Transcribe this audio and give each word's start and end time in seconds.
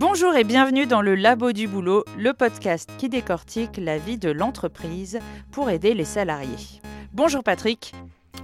Bonjour 0.00 0.34
et 0.34 0.44
bienvenue 0.44 0.86
dans 0.86 1.02
le 1.02 1.14
Labo 1.14 1.52
du 1.52 1.68
Boulot, 1.68 2.06
le 2.16 2.32
podcast 2.32 2.88
qui 2.96 3.10
décortique 3.10 3.76
la 3.76 3.98
vie 3.98 4.16
de 4.16 4.30
l'entreprise 4.30 5.18
pour 5.52 5.68
aider 5.68 5.92
les 5.92 6.06
salariés. 6.06 6.80
Bonjour 7.12 7.44
Patrick. 7.44 7.92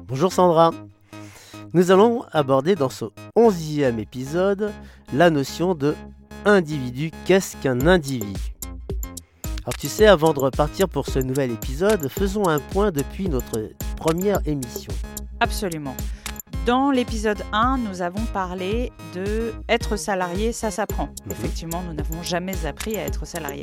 Bonjour 0.06 0.34
Sandra. 0.34 0.72
Nous 1.72 1.90
allons 1.90 2.27
aborder 2.32 2.74
dans 2.74 2.90
ce 2.90 3.06
onzième 3.37 3.98
épisode 3.98 4.71
la 5.14 5.30
notion 5.30 5.74
de 5.74 5.95
individu. 6.45 7.11
Qu'est-ce 7.25 7.57
qu'un 7.57 7.86
individu? 7.86 8.52
Alors 9.62 9.77
tu 9.80 9.88
sais, 9.88 10.07
avant 10.07 10.34
de 10.34 10.41
repartir 10.41 10.91
pour 10.91 11.07
ce 11.07 11.20
nouvel 11.20 11.52
épisode, 11.52 12.07
faisons 12.11 12.48
un 12.48 12.59
point 12.59 12.91
depuis 12.91 13.30
notre 13.30 13.70
première 13.96 14.46
émission. 14.46 14.93
Absolument. 15.41 15.96
Dans 16.67 16.91
l'épisode 16.91 17.45
1, 17.53 17.79
nous 17.79 18.03
avons 18.03 18.25
parlé 18.32 18.91
de 19.14 19.53
être 19.69 19.95
salarié, 19.95 20.53
ça 20.53 20.73
s'apprend. 20.73 21.07
Mhm. 21.07 21.31
Effectivement, 21.31 21.82
nous 21.85 21.95
n'avons 21.95 22.25
jamais 22.25 22.67
appris 22.67 22.96
à 22.96 23.03
être 23.03 23.25
salarié. 23.25 23.63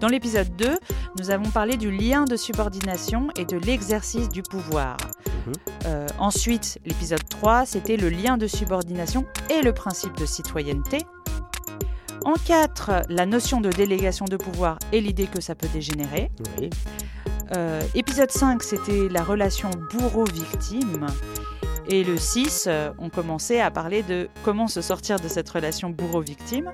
Dans 0.00 0.06
l'épisode 0.06 0.54
2, 0.54 0.78
nous 1.18 1.30
avons 1.30 1.50
parlé 1.50 1.76
du 1.76 1.90
lien 1.90 2.26
de 2.26 2.36
subordination 2.36 3.30
et 3.36 3.44
de 3.44 3.56
l'exercice 3.56 4.28
du 4.28 4.42
pouvoir. 4.42 4.96
Mhm. 5.26 5.52
Euh, 5.86 6.06
ensuite, 6.20 6.78
l'épisode 6.84 7.28
3, 7.28 7.66
c'était 7.66 7.96
le 7.96 8.08
lien 8.08 8.38
de 8.38 8.46
subordination 8.46 9.26
et 9.50 9.60
le 9.60 9.72
principe 9.72 10.16
de 10.16 10.24
citoyenneté. 10.24 10.98
En 12.24 12.34
4, 12.34 13.06
la 13.08 13.26
notion 13.26 13.60
de 13.60 13.70
délégation 13.70 14.26
de 14.26 14.36
pouvoir 14.36 14.78
et 14.92 15.00
l'idée 15.00 15.26
que 15.26 15.40
ça 15.40 15.56
peut 15.56 15.68
dégénérer. 15.72 16.30
Oui. 16.60 16.70
Euh, 17.56 17.82
épisode 17.96 18.30
5, 18.30 18.62
c'était 18.62 19.08
la 19.08 19.24
relation 19.24 19.70
bourreau-victime. 19.90 21.08
Et 21.88 22.04
le 22.04 22.16
6, 22.16 22.66
euh, 22.66 22.92
on 22.98 23.08
commençait 23.08 23.60
à 23.60 23.70
parler 23.70 24.02
de 24.02 24.28
comment 24.44 24.68
se 24.68 24.80
sortir 24.80 25.18
de 25.18 25.28
cette 25.28 25.48
relation 25.48 25.90
bourreau-victime. 25.90 26.70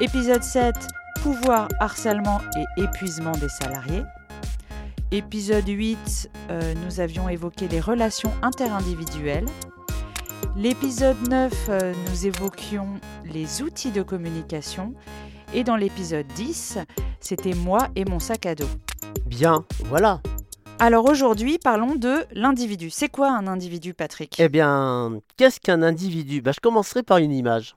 Épisode 0.00 0.42
7, 0.42 0.74
pouvoir, 1.22 1.68
harcèlement 1.80 2.40
et 2.56 2.82
épuisement 2.82 3.32
des 3.32 3.48
salariés. 3.48 4.02
Épisode 5.10 5.68
8, 5.68 6.30
euh, 6.50 6.74
nous 6.84 7.00
avions 7.00 7.28
évoqué 7.28 7.68
les 7.68 7.80
relations 7.80 8.32
interindividuelles. 8.42 9.46
L'épisode 10.56 11.28
9, 11.28 11.52
euh, 11.68 11.92
nous 12.08 12.26
évoquions 12.26 12.88
les 13.24 13.62
outils 13.62 13.92
de 13.92 14.02
communication. 14.02 14.94
Et 15.52 15.62
dans 15.62 15.76
l'épisode 15.76 16.26
10, 16.34 16.78
c'était 17.20 17.54
moi 17.54 17.88
et 17.94 18.04
mon 18.04 18.18
sac 18.18 18.46
à 18.46 18.54
dos. 18.54 18.68
Bien, 19.26 19.64
voilà. 19.84 20.20
Alors 20.80 21.06
aujourd'hui, 21.06 21.58
parlons 21.58 21.94
de 21.94 22.26
l'individu. 22.32 22.90
C'est 22.90 23.08
quoi 23.08 23.30
un 23.30 23.46
individu, 23.46 23.94
Patrick? 23.94 24.38
Eh 24.38 24.48
bien, 24.48 25.20
qu'est-ce 25.36 25.60
qu'un 25.60 25.82
individu? 25.82 26.42
Bah, 26.42 26.52
Je 26.52 26.60
commencerai 26.60 27.02
par 27.02 27.18
une 27.18 27.32
image. 27.32 27.76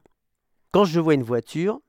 Quand 0.72 0.84
je 0.84 1.00
vois 1.00 1.14
une 1.14 1.24
voiture, 1.24 1.80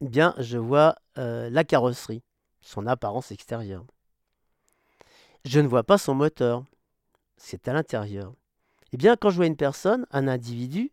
eh 0.00 0.08
bien, 0.08 0.34
je 0.38 0.56
vois 0.56 0.94
euh, 1.18 1.50
la 1.50 1.64
carrosserie, 1.64 2.22
son 2.60 2.86
apparence 2.86 3.32
extérieure. 3.32 3.84
Je 5.44 5.60
ne 5.60 5.68
vois 5.68 5.84
pas 5.84 5.98
son 5.98 6.14
moteur, 6.14 6.64
c'est 7.36 7.68
à 7.68 7.72
l'intérieur. 7.72 8.32
Eh 8.92 8.96
bien, 8.96 9.16
quand 9.16 9.30
je 9.30 9.36
vois 9.36 9.46
une 9.46 9.56
personne, 9.56 10.06
un 10.10 10.26
individu, 10.26 10.90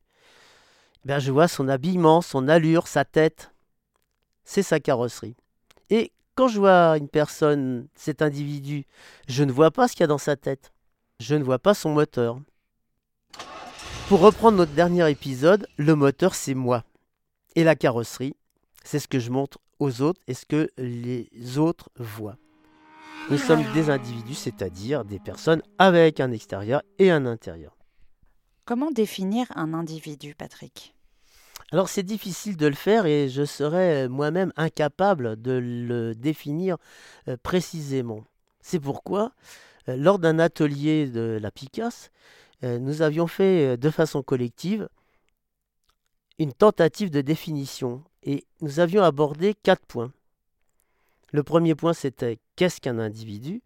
eh 1.03 1.07
bien, 1.07 1.19
je 1.19 1.31
vois 1.31 1.47
son 1.47 1.69
habillement, 1.69 2.21
son 2.21 2.47
allure, 2.47 2.87
sa 2.87 3.05
tête. 3.05 3.51
C'est 4.43 4.63
sa 4.63 4.79
carrosserie. 4.81 5.35
Quand 6.35 6.47
je 6.47 6.59
vois 6.59 6.97
une 6.97 7.09
personne, 7.09 7.87
cet 7.95 8.21
individu, 8.21 8.85
je 9.27 9.43
ne 9.43 9.51
vois 9.51 9.71
pas 9.71 9.87
ce 9.87 9.93
qu'il 9.93 10.01
y 10.01 10.03
a 10.03 10.07
dans 10.07 10.17
sa 10.17 10.35
tête. 10.35 10.71
Je 11.19 11.35
ne 11.35 11.43
vois 11.43 11.59
pas 11.59 11.73
son 11.73 11.93
moteur. 11.93 12.39
Pour 14.09 14.19
reprendre 14.19 14.57
notre 14.57 14.73
dernier 14.73 15.09
épisode, 15.09 15.67
le 15.77 15.95
moteur, 15.95 16.35
c'est 16.35 16.53
moi. 16.53 16.83
Et 17.55 17.63
la 17.63 17.75
carrosserie, 17.75 18.35
c'est 18.83 18.99
ce 18.99 19.07
que 19.07 19.19
je 19.19 19.31
montre 19.31 19.59
aux 19.79 20.01
autres 20.01 20.21
et 20.27 20.33
ce 20.33 20.45
que 20.45 20.69
les 20.77 21.57
autres 21.57 21.89
voient. 21.97 22.37
Nous 23.29 23.37
sommes 23.37 23.63
des 23.73 23.89
individus, 23.89 24.33
c'est-à-dire 24.33 25.05
des 25.05 25.19
personnes 25.19 25.61
avec 25.77 26.19
un 26.19 26.31
extérieur 26.31 26.81
et 26.99 27.09
un 27.09 27.25
intérieur. 27.25 27.77
Comment 28.65 28.91
définir 28.91 29.47
un 29.55 29.73
individu, 29.73 30.35
Patrick? 30.35 30.93
Alors 31.71 31.89
c'est 31.89 32.03
difficile 32.03 32.55
de 32.57 32.67
le 32.67 32.75
faire 32.75 33.05
et 33.05 33.29
je 33.29 33.45
serais 33.45 34.07
moi-même 34.07 34.53
incapable 34.57 35.41
de 35.41 35.53
le 35.53 36.13
définir 36.13 36.77
euh, 37.27 37.37
précisément. 37.41 38.23
C'est 38.61 38.79
pourquoi, 38.79 39.33
euh, 39.89 39.95
lors 39.97 40.19
d'un 40.19 40.39
atelier 40.39 41.07
de 41.07 41.39
la 41.41 41.51
Picasse, 41.51 42.11
euh, 42.63 42.79
nous 42.79 43.01
avions 43.01 43.27
fait 43.27 43.73
euh, 43.73 43.77
de 43.77 43.89
façon 43.89 44.21
collective 44.21 44.87
une 46.39 46.53
tentative 46.53 47.09
de 47.09 47.21
définition 47.21 48.03
et 48.23 48.45
nous 48.61 48.79
avions 48.79 49.03
abordé 49.03 49.53
quatre 49.53 49.85
points. 49.85 50.11
Le 51.31 51.43
premier 51.43 51.75
point, 51.75 51.93
c'était 51.93 52.39
qu'est-ce 52.55 52.79
qu'un 52.79 52.99
individu? 52.99 53.61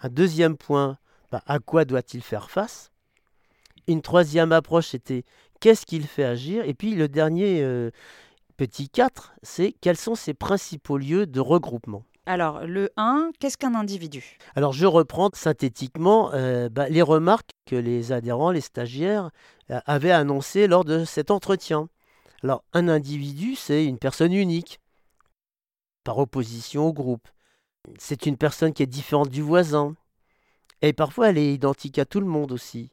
Un 0.00 0.08
deuxième 0.08 0.56
point, 0.56 0.98
bah, 1.30 1.42
à 1.46 1.58
quoi 1.60 1.84
doit-il 1.84 2.22
faire 2.22 2.50
face? 2.50 2.90
Une 3.86 4.02
troisième 4.02 4.52
approche, 4.52 4.88
c'était 4.88 5.24
qu'est-ce 5.62 5.86
qu'il 5.86 6.06
fait 6.06 6.24
agir 6.24 6.64
Et 6.66 6.74
puis 6.74 6.94
le 6.94 7.08
dernier 7.08 7.62
euh, 7.62 7.90
petit 8.56 8.90
4, 8.90 9.32
c'est 9.42 9.72
quels 9.80 9.96
sont 9.96 10.16
ses 10.16 10.34
principaux 10.34 10.98
lieux 10.98 11.24
de 11.24 11.40
regroupement. 11.40 12.04
Alors, 12.26 12.66
le 12.66 12.90
1, 12.96 13.30
qu'est-ce 13.38 13.56
qu'un 13.56 13.74
individu? 13.74 14.38
Alors 14.54 14.72
je 14.72 14.86
reprends 14.86 15.30
synthétiquement 15.32 16.32
euh, 16.34 16.68
bah, 16.68 16.88
les 16.88 17.02
remarques 17.02 17.50
que 17.64 17.76
les 17.76 18.12
adhérents, 18.12 18.50
les 18.50 18.60
stagiaires, 18.60 19.30
euh, 19.70 19.80
avaient 19.86 20.10
annoncées 20.10 20.66
lors 20.66 20.84
de 20.84 21.04
cet 21.04 21.30
entretien. 21.30 21.88
Alors 22.42 22.64
un 22.72 22.88
individu, 22.88 23.54
c'est 23.54 23.84
une 23.84 23.98
personne 23.98 24.32
unique, 24.32 24.80
par 26.02 26.18
opposition 26.18 26.86
au 26.86 26.92
groupe. 26.92 27.28
C'est 27.98 28.26
une 28.26 28.36
personne 28.36 28.72
qui 28.72 28.82
est 28.82 28.86
différente 28.86 29.28
du 29.28 29.42
voisin. 29.42 29.94
Et 30.80 30.92
parfois 30.92 31.30
elle 31.30 31.38
est 31.38 31.54
identique 31.54 32.00
à 32.00 32.04
tout 32.04 32.20
le 32.20 32.26
monde 32.26 32.50
aussi. 32.50 32.90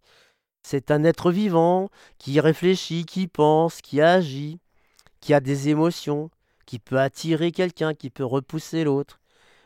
C'est 0.61 0.91
un 0.91 1.03
être 1.03 1.31
vivant 1.31 1.89
qui 2.17 2.39
réfléchit, 2.39 3.05
qui 3.05 3.27
pense, 3.27 3.81
qui 3.81 4.01
agit, 4.01 4.59
qui 5.21 5.33
a 5.33 5.39
des 5.39 5.69
émotions, 5.69 6.29
qui 6.65 6.79
peut 6.79 6.99
attirer 6.99 7.51
quelqu'un, 7.51 7.93
qui 7.93 8.09
peut 8.09 8.25
repousser 8.25 8.83
l'autre. 8.83 9.19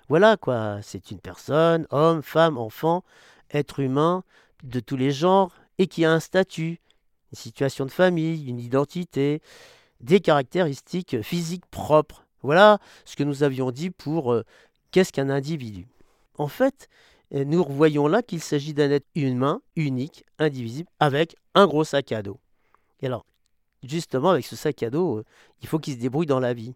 Voilà 0.10 0.38
quoi, 0.38 0.80
c'est 0.82 1.12
une 1.12 1.20
personne, 1.20 1.88
homme, 1.90 2.22
femme, 2.22 2.58
enfant, 2.58 3.04
être 3.52 3.80
humain 3.80 4.24
de 4.64 4.80
tous 4.80 4.98
les 4.98 5.12
genres 5.12 5.54
et 5.78 5.88
qui 5.88 6.06
a 6.06 6.12
un 6.12 6.20
statut, 6.20 6.80
une 7.32 7.38
situation 7.38 7.86
de 7.86 7.92
famille, 7.92 8.48
une 8.48 8.60
identité, 8.60 9.42
des 10.02 10.20
caractéristiques 10.20 11.22
physiques 11.22 11.66
propres. 11.68 12.26
Voilà 12.42 12.80
ce 13.06 13.16
que 13.16 13.24
nous 13.24 13.44
avions 13.44 13.72
dit 13.72 13.90
pour 13.90 14.34
euh, 14.34 14.44
qu'est-ce 14.92 15.14
qu'un 15.14 15.30
individu? 15.30 15.88
En 16.38 16.48
fait, 16.48 16.90
nous 17.34 17.66
voyons 17.68 18.08
là 18.08 18.22
qu'il 18.22 18.42
s'agit 18.42 18.74
d'un 18.74 18.92
être 18.92 19.08
humain, 19.16 19.62
unique, 19.76 20.24
indivisible, 20.38 20.90
avec 21.00 21.36
un 21.56 21.66
gros 21.66 21.84
sac 21.84 22.12
à 22.12 22.22
dos. 22.22 22.40
Et 23.02 23.08
alors, 23.08 23.26
justement, 23.84 24.30
avec 24.30 24.46
ce 24.46 24.56
sac 24.56 24.84
à 24.84 24.90
dos, 24.90 25.18
euh, 25.18 25.26
il 25.62 25.68
faut 25.68 25.80
qu'il 25.80 25.94
se 25.94 26.00
débrouille 26.00 26.28
dans 26.28 26.40
la 26.40 26.54
vie. 26.54 26.76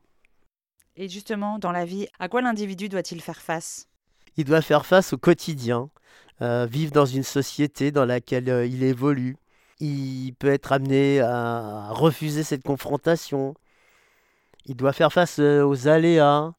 Et 0.96 1.08
justement, 1.08 1.60
dans 1.60 1.72
la 1.72 1.86
vie, 1.86 2.08
à 2.18 2.28
quoi 2.28 2.42
l'individu 2.42 2.90
doit-il 2.90 3.22
faire 3.22 3.40
face? 3.42 3.88
Il 4.36 4.46
doit 4.46 4.64
faire 4.64 4.86
face 4.86 5.14
au 5.14 5.18
quotidien, 5.18 5.90
euh, 6.42 6.68
vivre 6.70 6.92
dans 6.92 7.06
une 7.06 7.24
société 7.24 7.92
dans 7.92 8.06
laquelle 8.06 8.50
euh, 8.50 8.66
il 8.66 8.84
évolue. 8.84 9.38
Il 9.80 10.34
peut 10.40 10.52
être 10.52 10.72
amené 10.72 11.20
à 11.20 11.90
refuser 11.92 12.44
cette 12.44 12.64
confrontation. 12.64 13.54
Il 14.66 14.76
doit 14.76 14.94
faire 14.94 15.14
face 15.14 15.40
euh, 15.40 15.64
aux 15.64 15.88
aléas, 15.88 16.54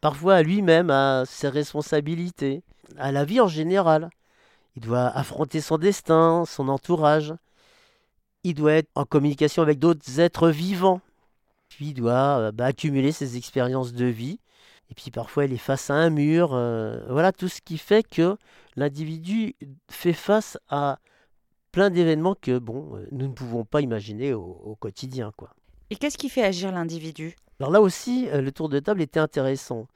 parfois 0.00 0.36
à 0.36 0.42
lui-même, 0.42 0.90
à 0.90 1.24
ses 1.26 1.48
responsabilités, 1.48 2.62
à 2.98 3.12
la 3.12 3.24
vie 3.24 3.40
en 3.40 3.48
général. 3.48 4.10
Il 4.76 4.82
doit 4.82 5.06
affronter 5.06 5.60
son 5.60 5.78
destin, 5.78 6.44
son 6.46 6.68
entourage. 6.68 7.34
Il 8.44 8.54
doit 8.54 8.72
être 8.72 8.90
en 8.94 9.04
communication 9.04 9.62
avec 9.62 9.78
d'autres 9.78 10.20
êtres 10.20 10.48
vivants. 10.48 11.00
Puis 11.68 11.88
il 11.88 11.94
doit 11.94 12.38
euh, 12.38 12.52
bah, 12.52 12.66
accumuler 12.66 13.12
ses 13.12 13.36
expériences 13.36 13.92
de 13.92 14.06
vie. 14.06 14.40
Et 14.90 14.94
puis 14.94 15.10
parfois 15.10 15.44
il 15.44 15.52
est 15.52 15.58
face 15.58 15.90
à 15.90 15.94
un 15.94 16.10
mur. 16.10 16.54
euh, 16.54 17.00
voilà 17.08 17.32
tout 17.32 17.48
ce 17.48 17.60
qui 17.60 17.78
fait 17.78 18.02
que 18.02 18.36
l'individu 18.76 19.54
fait 19.90 20.12
face 20.12 20.58
à 20.68 20.98
plein 21.70 21.88
d'événements 21.90 22.34
que 22.34 22.58
bon, 22.58 22.96
euh, 22.96 23.06
nous 23.12 23.28
ne 23.28 23.32
pouvons 23.32 23.64
pas 23.64 23.80
imaginer 23.80 24.34
au, 24.34 24.42
au 24.42 24.74
quotidien. 24.76 25.32
Quoi. 25.36 25.54
Et 25.90 25.96
qu'est-ce 25.96 26.18
qui 26.18 26.28
fait 26.28 26.42
agir 26.42 26.72
l'individu? 26.72 27.36
Alors 27.60 27.70
là 27.70 27.80
aussi, 27.80 28.28
le 28.32 28.50
tour 28.50 28.68
de 28.68 28.80
table 28.80 29.02
était 29.02 29.20
intéressant. 29.20 29.86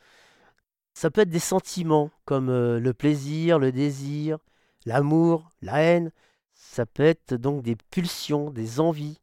Ça 0.97 1.11
peut 1.11 1.21
être 1.21 1.29
des 1.29 1.39
sentiments 1.39 2.11
comme 2.25 2.49
euh, 2.49 2.81
le 2.81 2.95
plaisir, 2.95 3.59
le 3.59 3.71
désir, 3.71 4.39
l'amour, 4.87 5.51
la 5.61 5.83
haine. 5.83 6.11
Ça 6.55 6.87
peut 6.87 7.03
être 7.03 7.35
donc 7.35 7.63
des 7.63 7.77
pulsions, 7.91 8.51
des 8.51 8.81
envies. 8.81 9.21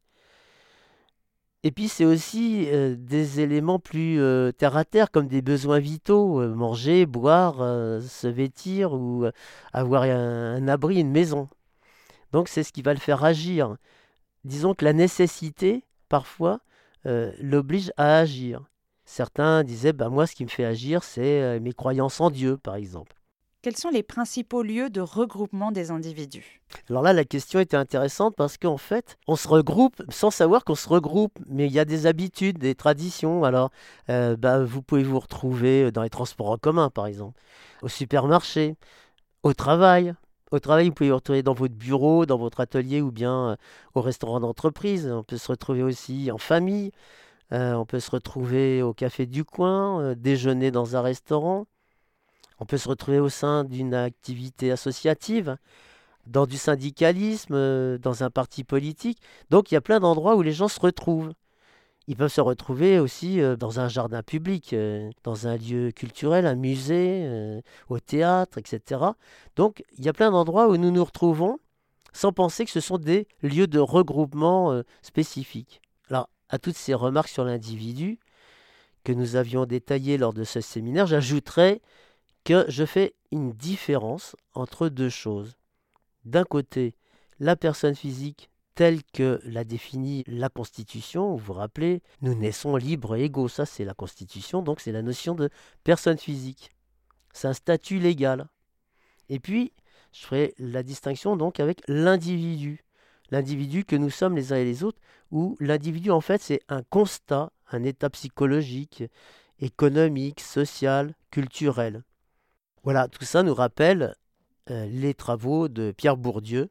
Et 1.63 1.71
puis 1.71 1.87
c'est 1.87 2.05
aussi 2.05 2.67
euh, 2.67 2.95
des 2.95 3.39
éléments 3.39 3.79
plus 3.79 4.21
euh, 4.21 4.51
terre 4.51 4.77
à 4.77 4.85
terre, 4.85 5.09
comme 5.09 5.27
des 5.27 5.41
besoins 5.41 5.79
vitaux, 5.79 6.47
manger, 6.47 7.07
boire, 7.07 7.55
se 8.03 8.27
vêtir 8.27 8.93
ou 8.93 9.25
avoir 9.73 10.03
un, 10.03 10.67
abri, 10.67 10.99
une 10.99 11.09
maison. 11.09 11.49
Donc 12.33 12.49
c'est 12.49 12.61
ce 12.61 12.71
qui 12.71 12.83
va 12.83 12.93
le 12.93 12.99
faire 12.99 13.23
agir. 13.23 13.77
Disons 14.43 14.75
que 14.75 14.85
la 14.85 14.93
nécessité, 14.93 15.85
parfois, 16.07 16.59
l'oblige 17.03 17.91
à 17.97 18.17
agir. 18.19 18.61
Certains 19.13 19.63
disaient, 19.63 19.93
bah, 19.93 20.09
moi 20.09 20.25
ce 20.25 20.33
qui 20.33 20.43
me 20.43 20.49
fait 20.49 20.65
agir, 20.65 21.03
c'est 21.03 21.39
euh, 21.39 21.59
mes 21.59 21.73
croyances 21.73 22.19
en 22.19 22.31
Dieu, 22.31 22.57
par 22.57 22.73
exemple. 22.73 23.15
Quels 23.61 23.77
sont 23.77 23.91
les 23.91 24.01
principaux 24.01 24.63
lieux 24.63 24.89
de 24.89 25.01
regroupement 25.01 25.71
des 25.71 25.91
individus? 25.91 26.63
Alors 26.89 27.03
là, 27.03 27.13
la 27.13 27.23
question 27.23 27.59
était 27.59 27.77
intéressante 27.77 28.33
parce 28.35 28.57
qu'en 28.57 28.77
fait, 28.77 29.19
on 29.27 29.35
se 29.35 29.47
regroupe 29.47 30.01
sans 30.09 30.31
savoir 30.31 30.65
qu'on 30.65 30.73
se 30.73 30.89
regroupe, 30.89 31.37
mais 31.47 31.67
il 31.67 31.71
y 31.71 31.77
a 31.77 31.85
des 31.85 32.07
habitudes, 32.07 32.57
des 32.57 32.73
traditions. 32.73 33.43
Alors, 33.43 33.69
euh, 34.09 34.35
bah, 34.35 34.63
vous 34.63 34.81
pouvez 34.81 35.03
vous 35.03 35.19
retrouver 35.19 35.91
dans 35.91 36.01
les 36.01 36.09
transports 36.09 36.49
en 36.49 36.57
commun, 36.57 36.89
par 36.89 37.05
exemple, 37.05 37.39
au 37.83 37.89
supermarché, 37.89 38.77
au 39.43 39.53
travail. 39.53 40.15
Au 40.49 40.59
travail, 40.59 40.87
vous 40.87 40.93
pouvez 40.95 41.11
vous 41.11 41.17
retrouver 41.17 41.43
dans 41.43 41.53
votre 41.53 41.75
bureau, 41.75 42.25
dans 42.25 42.39
votre 42.39 42.61
atelier 42.61 43.01
ou 43.01 43.11
bien 43.11 43.49
euh, 43.49 43.55
au 43.93 44.01
restaurant 44.01 44.39
d'entreprise. 44.39 45.07
On 45.07 45.21
peut 45.21 45.37
se 45.37 45.51
retrouver 45.51 45.83
aussi 45.83 46.31
en 46.31 46.39
famille. 46.39 46.91
Euh, 47.53 47.73
on 47.73 47.85
peut 47.85 47.99
se 47.99 48.11
retrouver 48.11 48.81
au 48.81 48.93
café 48.93 49.25
du 49.25 49.43
coin, 49.43 50.15
déjeuner 50.15 50.71
dans 50.71 50.95
un 50.95 51.01
restaurant. 51.01 51.67
On 52.59 52.65
peut 52.65 52.77
se 52.77 52.87
retrouver 52.87 53.19
au 53.19 53.29
sein 53.29 53.63
d'une 53.63 53.93
activité 53.93 54.71
associative, 54.71 55.57
dans 56.27 56.45
du 56.45 56.57
syndicalisme, 56.57 57.55
euh, 57.55 57.97
dans 57.97 58.23
un 58.23 58.29
parti 58.29 58.63
politique. 58.63 59.19
Donc 59.49 59.71
il 59.71 59.75
y 59.75 59.77
a 59.77 59.81
plein 59.81 59.99
d'endroits 59.99 60.35
où 60.35 60.41
les 60.41 60.53
gens 60.53 60.67
se 60.67 60.79
retrouvent. 60.79 61.33
Ils 62.07 62.17
peuvent 62.17 62.31
se 62.31 62.41
retrouver 62.41 62.99
aussi 62.99 63.41
euh, 63.41 63.55
dans 63.55 63.79
un 63.79 63.87
jardin 63.87 64.23
public, 64.23 64.73
euh, 64.73 65.09
dans 65.23 65.47
un 65.47 65.57
lieu 65.57 65.91
culturel, 65.91 66.45
un 66.45 66.55
musée, 66.55 67.61
au 67.89 67.99
théâtre, 67.99 68.57
etc. 68.57 69.01
Donc 69.55 69.83
il 69.97 70.05
y 70.05 70.09
a 70.09 70.13
plein 70.13 70.31
d'endroits 70.31 70.69
où 70.69 70.77
nous 70.77 70.91
nous 70.91 71.03
retrouvons 71.03 71.59
sans 72.13 72.31
penser 72.31 72.63
que 72.65 72.71
ce 72.71 72.79
sont 72.79 72.97
des 72.97 73.27
lieux 73.41 73.67
de 73.67 73.79
regroupement 73.79 74.83
spécifiques. 75.01 75.82
À 76.53 76.59
toutes 76.59 76.77
ces 76.77 76.93
remarques 76.93 77.29
sur 77.29 77.45
l'individu 77.45 78.19
que 79.03 79.11
nous 79.11 79.37
avions 79.37 79.65
détaillées 79.65 80.19
lors 80.19 80.33
de 80.33 80.43
ce 80.43 80.61
séminaire, 80.61 81.07
j'ajouterais 81.07 81.81
que 82.43 82.63
je 82.67 82.85
fais 82.85 83.15
une 83.31 83.53
différence 83.53 84.35
entre 84.53 84.87
deux 84.87 85.09
choses. 85.09 85.55
D'un 86.25 86.43
côté, 86.43 86.93
la 87.39 87.55
personne 87.55 87.95
physique 87.95 88.51
telle 88.75 89.01
que 89.03 89.41
l'a 89.45 89.63
définie 89.63 90.23
la 90.27 90.47
Constitution, 90.47 91.31
vous 91.31 91.43
vous 91.43 91.53
rappelez, 91.53 92.03
nous 92.21 92.35
naissons 92.35 92.75
libres 92.75 93.15
et 93.15 93.23
égaux, 93.23 93.47
ça 93.47 93.65
c'est 93.65 93.83
la 93.83 93.95
Constitution, 93.95 94.61
donc 94.61 94.79
c'est 94.79 94.91
la 94.91 95.01
notion 95.01 95.33
de 95.33 95.49
personne 95.83 96.19
physique. 96.19 96.69
C'est 97.33 97.47
un 97.47 97.53
statut 97.53 97.97
légal. 97.97 98.47
Et 99.27 99.39
puis, 99.39 99.73
je 100.11 100.19
ferai 100.19 100.53
la 100.59 100.83
distinction 100.83 101.35
donc 101.35 101.59
avec 101.59 101.81
l'individu. 101.87 102.85
L'individu 103.33 103.83
que 103.83 103.95
nous 103.95 104.11
sommes 104.11 104.35
les 104.35 104.53
uns 104.53 104.57
et 104.57 104.63
les 104.63 104.83
autres, 104.83 104.99
où 105.31 105.57
l'individu 105.59 106.11
en 106.11 106.21
fait 106.21 106.39
c'est 106.39 106.61
un 106.69 106.83
constat, 106.83 107.51
un 107.71 107.83
état 107.83 108.11
psychologique, 108.11 109.05
économique, 109.57 110.39
social, 110.39 111.15
culturel. 111.31 112.03
Voilà, 112.83 113.07
tout 113.07 113.25
ça 113.25 113.41
nous 113.41 113.55
rappelle 113.55 114.15
euh, 114.69 114.85
les 114.85 115.15
travaux 115.15 115.67
de 115.67 115.91
Pierre 115.97 116.15
Bourdieu. 116.15 116.69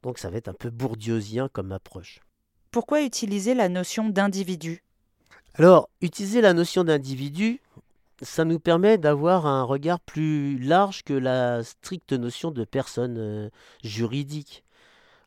Donc 0.00 0.16
ça 0.16 0.30
va 0.30 0.38
être 0.38 0.48
un 0.48 0.54
peu 0.54 0.70
bourdieusien 0.70 1.50
comme 1.50 1.70
approche. 1.70 2.20
Pourquoi 2.70 3.02
utiliser 3.02 3.52
la 3.52 3.68
notion 3.68 4.08
d'individu? 4.08 4.82
Alors, 5.56 5.90
utiliser 6.00 6.40
la 6.40 6.54
notion 6.54 6.82
d'individu, 6.82 7.60
ça 8.22 8.46
nous 8.46 8.58
permet 8.58 8.96
d'avoir 8.96 9.44
un 9.44 9.64
regard 9.64 10.00
plus 10.00 10.58
large 10.58 11.02
que 11.02 11.12
la 11.12 11.62
stricte 11.62 12.14
notion 12.14 12.52
de 12.52 12.64
personne 12.64 13.18
euh, 13.18 13.50
juridique. 13.84 14.64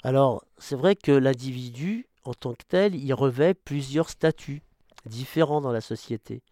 Alors, 0.03 0.44
c'est 0.57 0.75
vrai 0.75 0.97
que 0.97 1.13
l'individu, 1.13 2.07
en 2.25 2.33
tant 2.33 2.53
que 2.53 2.63
tel, 2.67 2.94
il 2.94 3.13
revêt 3.13 3.53
plusieurs 3.53 4.09
statuts 4.09 4.61
différents 5.05 5.61
dans 5.61 5.71
la 5.71 5.79
société. 5.79 6.44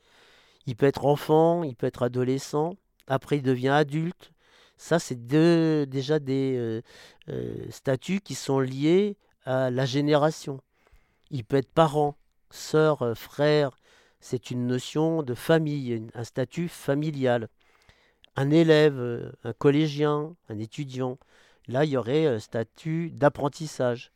Il 0.67 0.77
peut 0.77 0.85
être 0.85 1.05
enfant, 1.05 1.63
il 1.63 1.75
peut 1.75 1.87
être 1.87 2.03
adolescent, 2.03 2.77
après 3.07 3.37
il 3.37 3.41
devient 3.41 3.69
adulte. 3.69 4.31
Ça, 4.77 4.99
c'est 4.99 5.27
déjà 5.27 6.19
des 6.19 6.55
euh, 6.57 6.81
euh, 7.29 7.65
statuts 7.69 8.21
qui 8.21 8.35
sont 8.35 8.59
liés 8.59 9.17
à 9.43 9.69
la 9.69 9.85
génération. 9.85 10.61
Il 11.29 11.43
peut 11.43 11.57
être 11.57 11.71
parent, 11.71 12.15
sœur, 12.51 13.01
euh, 13.01 13.15
frère. 13.15 13.77
C'est 14.21 14.49
une 14.49 14.65
notion 14.65 15.23
de 15.23 15.33
famille, 15.33 16.07
un 16.13 16.23
statut 16.23 16.69
familial. 16.69 17.49
Un 18.37 18.49
élève, 18.49 19.33
un 19.43 19.53
collégien, 19.53 20.35
un 20.47 20.57
étudiant. 20.57 21.17
Là, 21.71 21.85
il 21.85 21.91
y 21.91 21.97
aurait 21.97 22.27
un 22.27 22.39
statut 22.39 23.11
d'apprentissage. 23.11 24.11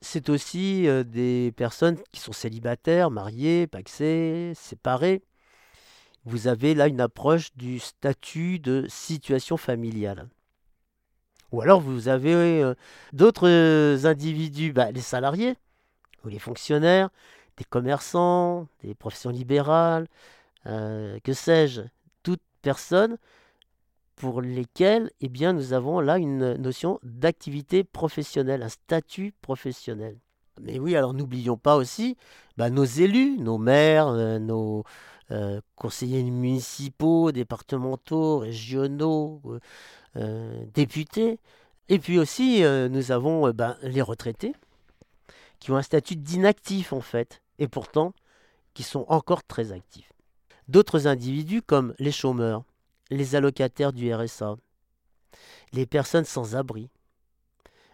C'est 0.00 0.28
aussi 0.28 0.86
des 1.06 1.52
personnes 1.56 1.98
qui 2.12 2.20
sont 2.20 2.32
célibataires, 2.32 3.10
mariées, 3.10 3.66
paxées, 3.66 4.52
séparées 4.54 5.22
vous 6.28 6.46
avez 6.46 6.74
là 6.74 6.88
une 6.88 7.00
approche 7.00 7.54
du 7.56 7.78
statut 7.78 8.58
de 8.58 8.84
situation 8.88 9.56
familiale. 9.56 10.28
Ou 11.52 11.62
alors 11.62 11.80
vous 11.80 12.08
avez 12.08 12.34
euh, 12.34 12.74
d'autres 13.14 13.48
euh, 13.48 14.04
individus, 14.04 14.72
bah, 14.72 14.90
les 14.90 15.00
salariés, 15.00 15.56
ou 16.24 16.28
les 16.28 16.38
fonctionnaires, 16.38 17.08
des 17.56 17.64
commerçants, 17.64 18.68
des 18.82 18.94
professions 18.94 19.30
libérales, 19.30 20.06
euh, 20.66 21.18
que 21.24 21.32
sais-je, 21.32 21.80
toutes 22.22 22.42
personnes 22.60 23.16
pour 24.18 24.42
lesquelles 24.42 25.10
eh 25.20 25.28
bien, 25.28 25.52
nous 25.52 25.72
avons 25.72 26.00
là 26.00 26.18
une 26.18 26.54
notion 26.54 27.00
d'activité 27.02 27.84
professionnelle, 27.84 28.62
un 28.62 28.68
statut 28.68 29.32
professionnel. 29.42 30.18
Mais 30.60 30.78
oui, 30.78 30.96
alors 30.96 31.14
n'oublions 31.14 31.56
pas 31.56 31.76
aussi 31.76 32.16
bah, 32.56 32.68
nos 32.70 32.84
élus, 32.84 33.38
nos 33.38 33.58
maires, 33.58 34.12
nos, 34.40 34.84
euh, 35.30 35.60
conseillers 35.76 36.22
municipaux, 36.22 37.32
départementaux, 37.32 38.38
régionaux, 38.38 39.42
euh, 39.44 39.60
euh, 40.16 40.64
députés. 40.72 41.38
Et 41.90 41.98
puis 41.98 42.18
aussi, 42.18 42.62
nous 42.62 43.12
avons 43.12 43.50
ben, 43.50 43.76
les 43.82 44.02
retraités, 44.02 44.54
qui 45.58 45.70
ont 45.70 45.76
un 45.76 45.82
statut 45.82 46.16
d'inactif 46.16 46.92
en 46.92 47.00
fait, 47.00 47.42
et 47.58 47.68
pourtant 47.68 48.12
qui 48.74 48.82
sont 48.82 49.04
encore 49.08 49.42
très 49.44 49.72
actifs. 49.72 50.12
D'autres 50.68 51.06
individus 51.06 51.62
comme 51.62 51.94
les 51.98 52.12
chômeurs, 52.12 52.64
les 53.10 53.34
allocataires 53.34 53.92
du 53.92 54.12
RSA, 54.12 54.56
les 55.72 55.86
personnes 55.86 56.24
sans 56.24 56.56
abri, 56.56 56.90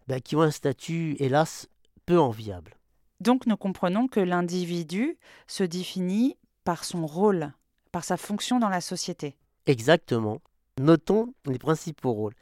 ben, 0.07 0.21
qui 0.21 0.37
ont 0.37 0.43
un 0.43 0.51
statut, 0.51 1.17
hélas, 1.19 1.69
peu 2.07 2.19
enviable. 2.19 2.77
Donc 3.21 3.47
nous 3.47 3.57
comprenons 3.57 4.09
que 4.09 4.21
l'individu 4.21 5.17
se 5.47 5.65
définit 5.65 6.37
par 6.65 6.85
son 6.85 7.07
rôle, 7.07 7.53
par 7.93 8.05
sa 8.05 8.17
fonction 8.17 8.59
dans 8.59 8.69
la 8.69 8.81
société. 8.81 9.37
Exactement. 9.67 10.41
Notons 10.79 11.33
les 11.47 11.59
principaux 11.59 12.13
rôles. 12.13 12.35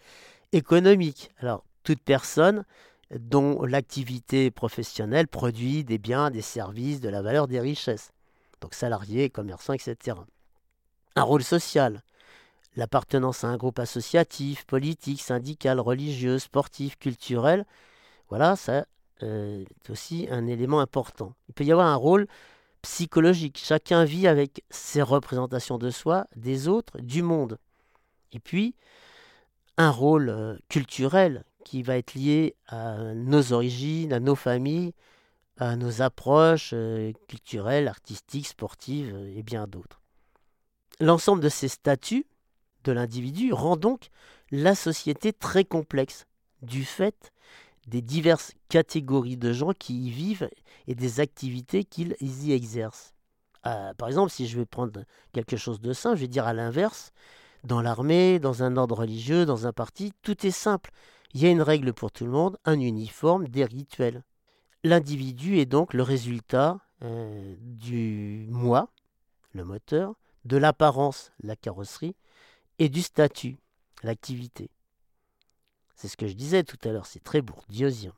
Économique. 0.52 1.30
Alors, 1.38 1.64
toute 1.82 2.02
personne 2.02 2.64
dont 3.10 3.62
l'activité 3.64 4.50
professionnelle 4.50 5.28
produit 5.28 5.84
des 5.84 5.98
biens, 5.98 6.30
des 6.30 6.42
services, 6.42 7.00
de 7.00 7.08
la 7.08 7.22
valeur 7.22 7.46
des 7.46 7.60
richesses. 7.60 8.10
Donc 8.60 8.74
salariés, 8.74 9.28
commerçants, 9.28 9.74
etc. 9.74 10.16
Un 11.16 11.22
rôle 11.22 11.42
social. 11.42 12.02
L'appartenance 12.74 13.44
à 13.44 13.48
un 13.48 13.56
groupe 13.56 13.78
associatif, 13.78 14.64
politique, 14.64 15.20
syndical, 15.20 15.78
religieux, 15.78 16.38
sportif, 16.38 16.98
culturel. 16.98 17.66
Voilà, 18.30 18.56
ça 18.56 18.86
euh, 19.22 19.62
est 19.62 19.90
aussi 19.90 20.26
un 20.30 20.46
élément 20.46 20.80
important. 20.80 21.34
Il 21.48 21.54
peut 21.54 21.64
y 21.64 21.72
avoir 21.72 21.88
un 21.88 21.96
rôle 21.96 22.26
psychologique. 22.80 23.60
Chacun 23.62 24.04
vit 24.04 24.26
avec 24.26 24.64
ses 24.70 25.02
représentations 25.02 25.76
de 25.76 25.90
soi, 25.90 26.26
des 26.34 26.66
autres, 26.66 26.98
du 27.00 27.22
monde. 27.22 27.58
Et 28.32 28.40
puis, 28.40 28.74
un 29.76 29.90
rôle 29.90 30.30
euh, 30.30 30.56
culturel 30.68 31.44
qui 31.64 31.82
va 31.82 31.98
être 31.98 32.14
lié 32.14 32.56
à 32.68 33.14
nos 33.14 33.52
origines, 33.52 34.14
à 34.14 34.20
nos 34.20 34.34
familles, 34.34 34.94
à 35.58 35.76
nos 35.76 36.00
approches 36.00 36.70
euh, 36.72 37.12
culturelles, 37.28 37.86
artistiques, 37.86 38.48
sportives 38.48 39.14
et 39.36 39.42
bien 39.42 39.66
d'autres. 39.66 40.00
L'ensemble 41.00 41.42
de 41.42 41.50
ces 41.50 41.68
statuts 41.68 42.26
de 42.84 42.92
l'individu 42.92 43.52
rend 43.52 43.76
donc 43.76 44.08
la 44.50 44.74
société 44.74 45.32
très 45.32 45.64
complexe 45.64 46.26
du 46.62 46.84
fait 46.84 47.32
des 47.86 48.02
diverses 48.02 48.52
catégories 48.68 49.36
de 49.36 49.52
gens 49.52 49.72
qui 49.72 50.06
y 50.06 50.10
vivent 50.10 50.48
et 50.86 50.94
des 50.94 51.20
activités 51.20 51.84
qu'ils 51.84 52.16
y 52.20 52.52
exercent. 52.52 53.14
Euh, 53.66 53.94
par 53.94 54.08
exemple, 54.08 54.30
si 54.30 54.46
je 54.46 54.58
vais 54.58 54.66
prendre 54.66 55.04
quelque 55.32 55.56
chose 55.56 55.80
de 55.80 55.92
simple, 55.92 56.16
je 56.16 56.22
vais 56.22 56.28
dire 56.28 56.46
à 56.46 56.52
l'inverse, 56.52 57.12
dans 57.64 57.80
l'armée, 57.80 58.38
dans 58.38 58.62
un 58.62 58.76
ordre 58.76 58.98
religieux, 58.98 59.46
dans 59.46 59.66
un 59.66 59.72
parti, 59.72 60.12
tout 60.22 60.46
est 60.46 60.52
simple. 60.52 60.90
Il 61.34 61.42
y 61.42 61.46
a 61.46 61.50
une 61.50 61.62
règle 61.62 61.92
pour 61.92 62.10
tout 62.10 62.24
le 62.24 62.30
monde, 62.30 62.58
un 62.64 62.78
uniforme, 62.78 63.48
des 63.48 63.64
rituels. 63.64 64.22
L'individu 64.84 65.58
est 65.58 65.66
donc 65.66 65.94
le 65.94 66.02
résultat 66.02 66.80
euh, 67.02 67.54
du 67.60 68.46
moi, 68.50 68.88
le 69.52 69.64
moteur, 69.64 70.14
de 70.44 70.56
l'apparence, 70.56 71.30
la 71.42 71.54
carrosserie, 71.54 72.16
et 72.78 72.88
du 72.88 73.02
statut, 73.02 73.58
l'activité. 74.02 74.70
C'est 75.94 76.08
ce 76.08 76.16
que 76.16 76.26
je 76.26 76.34
disais 76.34 76.64
tout 76.64 76.78
à 76.84 76.92
l'heure, 76.92 77.06
c'est 77.06 77.22
très 77.22 77.42
bourdieusien. 77.42 78.12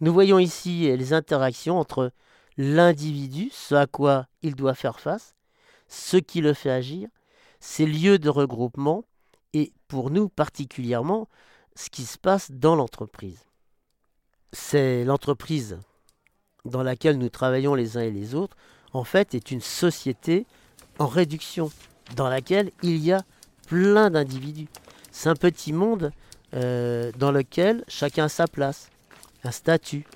Nous 0.00 0.12
voyons 0.12 0.38
ici 0.38 0.94
les 0.96 1.12
interactions 1.12 1.78
entre 1.78 2.12
l'individu, 2.56 3.50
ce 3.52 3.74
à 3.74 3.86
quoi 3.86 4.26
il 4.42 4.54
doit 4.54 4.74
faire 4.74 5.00
face, 5.00 5.34
ce 5.88 6.16
qui 6.16 6.40
le 6.40 6.52
fait 6.52 6.70
agir, 6.70 7.08
ses 7.60 7.86
lieux 7.86 8.18
de 8.18 8.28
regroupement 8.28 9.04
et 9.52 9.72
pour 9.88 10.10
nous 10.10 10.28
particulièrement 10.28 11.28
ce 11.76 11.90
qui 11.90 12.04
se 12.04 12.18
passe 12.18 12.50
dans 12.50 12.76
l'entreprise. 12.76 13.46
C'est 14.52 15.04
l'entreprise 15.04 15.78
dans 16.64 16.82
laquelle 16.82 17.18
nous 17.18 17.28
travaillons 17.28 17.74
les 17.74 17.96
uns 17.96 18.02
et 18.02 18.10
les 18.10 18.34
autres, 18.34 18.56
en 18.92 19.04
fait, 19.04 19.34
est 19.34 19.50
une 19.50 19.60
société 19.60 20.46
en 20.98 21.06
réduction, 21.06 21.72
dans 22.16 22.28
laquelle 22.28 22.70
il 22.82 22.98
y 22.98 23.12
a 23.12 23.24
plein 23.66 24.10
d'individus. 24.10 24.68
C'est 25.10 25.28
un 25.28 25.34
petit 25.34 25.72
monde 25.72 26.12
euh, 26.54 27.10
dans 27.18 27.32
lequel 27.32 27.84
chacun 27.88 28.24
a 28.24 28.28
sa 28.28 28.46
place, 28.46 28.90
un 29.42 29.50
statut. 29.50 30.06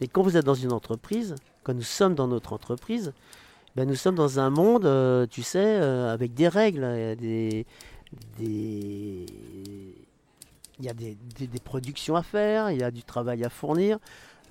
Et 0.00 0.08
quand 0.08 0.22
vous 0.22 0.36
êtes 0.36 0.44
dans 0.44 0.54
une 0.54 0.72
entreprise, 0.72 1.34
quand 1.64 1.74
nous 1.74 1.82
sommes 1.82 2.14
dans 2.14 2.28
notre 2.28 2.52
entreprise, 2.52 3.12
ben 3.76 3.86
nous 3.86 3.96
sommes 3.96 4.14
dans 4.14 4.40
un 4.40 4.50
monde, 4.50 4.86
euh, 4.86 5.26
tu 5.26 5.42
sais, 5.42 5.58
euh, 5.58 6.12
avec 6.12 6.34
des 6.34 6.48
règles, 6.48 7.16
des, 7.16 7.66
il 8.38 9.24
y 10.80 10.88
a 10.88 10.94
des, 10.94 11.16
des, 11.38 11.60
productions 11.60 12.16
à 12.16 12.22
faire, 12.22 12.70
il 12.70 12.80
y 12.80 12.82
a 12.82 12.90
du 12.90 13.02
travail 13.02 13.44
à 13.44 13.50
fournir, 13.50 13.98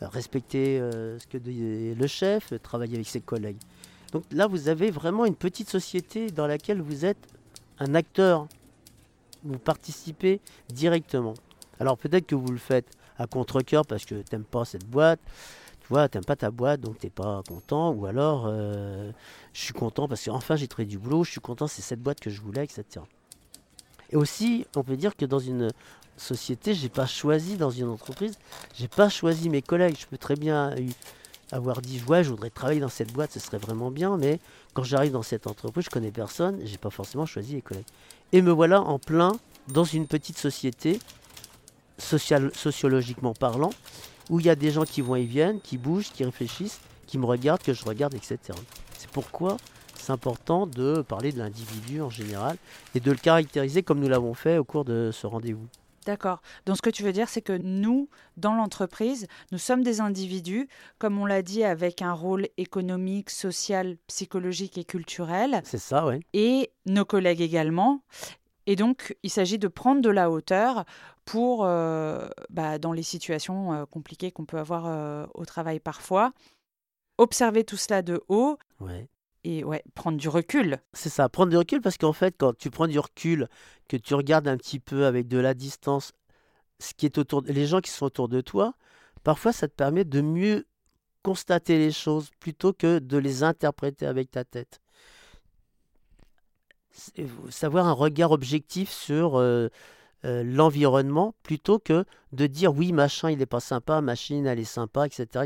respecter 0.01 0.79
ce 0.79 1.25
que 1.25 1.37
dit 1.37 1.95
le 1.95 2.07
chef, 2.07 2.53
travailler 2.61 2.95
avec 2.95 3.07
ses 3.07 3.21
collègues. 3.21 3.57
Donc 4.11 4.23
là, 4.31 4.47
vous 4.47 4.69
avez 4.69 4.91
vraiment 4.91 5.25
une 5.25 5.35
petite 5.35 5.69
société 5.69 6.29
dans 6.29 6.47
laquelle 6.47 6.81
vous 6.81 7.05
êtes 7.05 7.27
un 7.79 7.95
acteur. 7.95 8.47
Vous 9.43 9.59
participez 9.59 10.41
directement. 10.69 11.35
Alors 11.79 11.97
peut-être 11.97 12.25
que 12.25 12.35
vous 12.35 12.51
le 12.51 12.57
faites 12.57 12.97
à 13.17 13.27
contre-coeur 13.27 13.85
parce 13.85 14.05
que 14.05 14.15
tu 14.15 14.23
n'aimes 14.31 14.43
pas 14.43 14.65
cette 14.65 14.85
boîte. 14.85 15.19
Tu 15.81 15.87
vois, 15.89 16.09
t'aimes 16.09 16.25
pas 16.25 16.35
ta 16.35 16.51
boîte, 16.51 16.81
donc 16.81 16.99
t'es 16.99 17.09
pas 17.09 17.41
content. 17.47 17.91
Ou 17.91 18.05
alors, 18.07 18.45
euh, 18.47 19.11
je 19.53 19.61
suis 19.61 19.73
content 19.73 20.07
parce 20.07 20.25
qu'enfin 20.25 20.55
j'ai 20.55 20.67
trouvé 20.67 20.85
du 20.85 20.97
boulot. 20.97 21.23
Je 21.23 21.31
suis 21.31 21.41
content, 21.41 21.67
c'est 21.67 21.81
cette 21.81 22.01
boîte 22.01 22.19
que 22.19 22.29
je 22.29 22.41
voulais, 22.41 22.63
etc. 22.63 23.05
Et 24.09 24.15
aussi, 24.15 24.65
on 24.75 24.83
peut 24.83 24.97
dire 24.97 25.15
que 25.15 25.25
dans 25.25 25.39
une 25.39 25.69
société, 26.17 26.73
j'ai 26.73 26.89
pas 26.89 27.05
choisi 27.05 27.57
dans 27.57 27.69
une 27.69 27.89
entreprise, 27.89 28.37
j'ai 28.75 28.87
pas 28.87 29.09
choisi 29.09 29.49
mes 29.49 29.61
collègues. 29.61 29.97
Je 29.99 30.07
peux 30.07 30.17
très 30.17 30.35
bien 30.35 30.73
avoir 31.51 31.81
dit 31.81 32.01
ouais 32.07 32.23
je 32.23 32.29
voudrais 32.29 32.49
travailler 32.49 32.79
dans 32.79 32.89
cette 32.89 33.13
boîte 33.13 33.31
ce 33.31 33.39
serait 33.39 33.57
vraiment 33.57 33.91
bien 33.91 34.17
mais 34.17 34.39
quand 34.73 34.83
j'arrive 34.83 35.13
dans 35.13 35.23
cette 35.23 35.47
entreprise 35.47 35.85
je 35.85 35.89
connais 35.89 36.11
personne 36.11 36.59
j'ai 36.63 36.77
pas 36.77 36.89
forcément 36.89 37.25
choisi 37.25 37.55
les 37.55 37.61
collègues. 37.61 37.85
Et 38.31 38.41
me 38.41 38.51
voilà 38.51 38.81
en 38.81 38.99
plein 38.99 39.33
dans 39.67 39.83
une 39.83 40.07
petite 40.07 40.37
société 40.37 40.99
sociologiquement 41.97 43.33
parlant 43.33 43.71
où 44.29 44.39
il 44.39 44.45
y 44.45 44.49
a 44.49 44.55
des 44.55 44.71
gens 44.71 44.83
qui 44.83 45.01
vont 45.01 45.15
et 45.15 45.23
viennent 45.23 45.61
qui 45.61 45.77
bougent 45.77 46.11
qui 46.11 46.23
réfléchissent 46.23 46.79
qui 47.05 47.17
me 47.17 47.25
regardent 47.25 47.63
que 47.63 47.73
je 47.73 47.85
regarde 47.85 48.13
etc 48.13 48.39
c'est 48.97 49.09
pourquoi 49.09 49.57
c'est 49.95 50.11
important 50.11 50.67
de 50.67 51.01
parler 51.01 51.31
de 51.31 51.39
l'individu 51.39 52.01
en 52.01 52.09
général 52.09 52.57
et 52.93 52.99
de 52.99 53.11
le 53.11 53.17
caractériser 53.17 53.83
comme 53.83 53.99
nous 53.99 54.09
l'avons 54.09 54.33
fait 54.33 54.57
au 54.57 54.63
cours 54.63 54.85
de 54.85 55.11
ce 55.13 55.25
rendez-vous 55.27 55.67
D'accord. 56.07 56.41
Donc 56.65 56.77
ce 56.77 56.81
que 56.81 56.89
tu 56.89 57.03
veux 57.03 57.11
dire, 57.11 57.27
c'est 57.27 57.41
que 57.41 57.51
nous, 57.51 58.07
dans 58.37 58.55
l'entreprise, 58.55 59.27
nous 59.51 59.57
sommes 59.57 59.83
des 59.83 59.99
individus, 59.99 60.69
comme 60.99 61.19
on 61.19 61.25
l'a 61.25 61.41
dit, 61.41 61.65
avec 61.65 62.01
un 62.01 62.13
rôle 62.13 62.47
économique, 62.55 63.29
social, 63.29 63.97
psychologique 64.07 64.77
et 64.77 64.85
culturel. 64.85 65.59
C'est 65.65 65.77
ça, 65.77 66.07
oui. 66.07 66.21
Et 66.31 66.71
nos 66.85 67.03
collègues 67.03 67.41
également. 67.41 68.03
Et 68.67 68.77
donc, 68.77 69.17
il 69.21 69.29
s'agit 69.29 69.59
de 69.59 69.67
prendre 69.67 70.01
de 70.01 70.09
la 70.09 70.31
hauteur 70.31 70.85
pour, 71.25 71.65
euh, 71.65 72.29
bah, 72.49 72.79
dans 72.79 72.93
les 72.93 73.03
situations 73.03 73.73
euh, 73.73 73.85
compliquées 73.85 74.31
qu'on 74.31 74.45
peut 74.45 74.59
avoir 74.59 74.85
euh, 74.87 75.25
au 75.33 75.43
travail 75.43 75.81
parfois, 75.81 76.31
observer 77.17 77.65
tout 77.65 77.75
cela 77.75 78.01
de 78.01 78.23
haut. 78.29 78.57
Ouais 78.79 79.09
et 79.43 79.63
ouais, 79.63 79.83
prendre 79.95 80.17
du 80.17 80.29
recul. 80.29 80.79
C'est 80.93 81.09
ça, 81.09 81.29
prendre 81.29 81.49
du 81.49 81.57
recul 81.57 81.81
parce 81.81 81.97
qu'en 81.97 82.13
fait, 82.13 82.35
quand 82.37 82.57
tu 82.57 82.69
prends 82.69 82.87
du 82.87 82.99
recul, 82.99 83.47
que 83.87 83.97
tu 83.97 84.13
regardes 84.13 84.47
un 84.47 84.57
petit 84.57 84.79
peu 84.79 85.05
avec 85.05 85.27
de 85.27 85.37
la 85.37 85.53
distance 85.53 86.13
ce 86.79 86.93
qui 86.93 87.05
est 87.05 87.17
autour, 87.17 87.41
les 87.45 87.65
gens 87.65 87.81
qui 87.81 87.91
sont 87.91 88.05
autour 88.05 88.29
de 88.29 88.41
toi, 88.41 88.73
parfois 89.23 89.51
ça 89.51 89.67
te 89.67 89.73
permet 89.73 90.03
de 90.03 90.21
mieux 90.21 90.67
constater 91.23 91.77
les 91.77 91.91
choses 91.91 92.29
plutôt 92.39 92.73
que 92.73 92.99
de 92.99 93.17
les 93.17 93.43
interpréter 93.43 94.05
avec 94.05 94.31
ta 94.31 94.43
tête. 94.43 94.79
Savoir 97.49 97.87
un 97.87 97.93
regard 97.93 98.31
objectif 98.31 98.89
sur 98.89 99.35
euh, 99.35 99.69
euh, 100.25 100.43
l'environnement 100.43 101.35
plutôt 101.43 101.79
que 101.79 102.05
de 102.31 102.47
dire 102.47 102.73
oui, 102.73 102.91
machin 102.91 103.29
il 103.29 103.41
est 103.41 103.45
pas 103.45 103.59
sympa, 103.59 104.01
machine 104.01 104.45
elle 104.47 104.59
est 104.59 104.63
sympa, 104.63 105.05
etc. 105.05 105.45